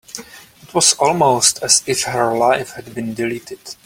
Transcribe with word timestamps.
It 0.63 0.73
was 0.73 0.95
almost 0.95 1.61
as 1.61 1.83
if 1.85 2.05
her 2.05 2.35
life 2.35 2.71
had 2.71 2.95
been 2.95 3.13
deleted. 3.13 3.59